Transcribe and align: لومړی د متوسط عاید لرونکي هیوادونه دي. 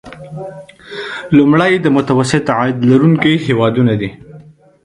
لومړی 1.37 1.73
د 1.79 1.85
متوسط 1.97 2.45
عاید 2.57 2.77
لرونکي 2.91 3.33
هیوادونه 3.45 3.93
دي. 4.01 4.09